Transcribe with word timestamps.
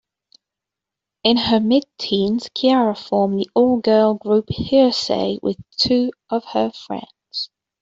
In 1.23 1.37
her 1.37 1.59
mid-teens, 1.59 2.49
Ciara 2.57 2.95
formed 2.95 3.39
the 3.39 3.47
all-girl 3.53 4.15
group 4.15 4.45
Hearsay 4.49 5.37
with 5.43 5.57
two 5.77 6.09
of 6.27 6.43
her 6.53 6.71
friends. 6.71 7.51